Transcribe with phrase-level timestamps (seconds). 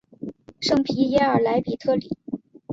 [0.59, 2.17] 圣皮耶尔莱比特里。